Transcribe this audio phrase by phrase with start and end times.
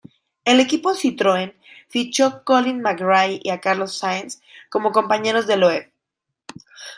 [0.45, 1.53] El equipo Citroën
[1.87, 5.91] fichó Colin McRae y a Carlos Sainz como compañeros de Loeb.